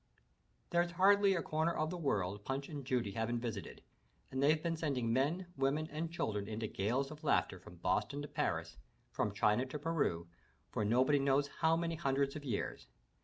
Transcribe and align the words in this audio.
There's 0.71 0.89
hardly 0.93 1.35
a 1.35 1.43
comer 1.43 1.75
of 1.75 1.91
the 1.91 1.97
world 1.99 2.43
Punch 2.43 2.69
and 2.69 2.83
Judy 2.83 3.11
haven't 3.11 3.37
visited, 3.39 3.83
and 4.31 4.41
they've 4.41 4.63
been 4.63 4.75
sending 4.75 5.13
men, 5.13 5.45
women 5.55 5.87
and 5.91 6.11
children 6.11 6.47
into 6.47 6.65
gales 6.65 7.11
of 7.11 7.23
laughter 7.23 7.59
from 7.59 7.75
Boston 7.75 8.19
to 8.23 8.27
Paris, 8.27 8.77
from 9.11 9.31
China 9.31 9.67
to 9.67 9.77
Peru, 9.77 10.27
for 10.71 10.83
nobody 10.83 11.19
knows 11.19 11.49
how 11.59 11.75
many 11.77 11.93
hundreds 11.93 12.35
of 12.35 12.43
years. 12.43 12.87